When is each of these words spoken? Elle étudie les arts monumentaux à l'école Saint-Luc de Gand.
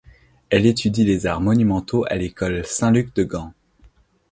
Elle 0.49 0.65
étudie 0.65 1.03
les 1.03 1.27
arts 1.27 1.41
monumentaux 1.41 2.05
à 2.09 2.15
l'école 2.15 2.65
Saint-Luc 2.65 3.13
de 3.15 3.23
Gand. 3.23 3.53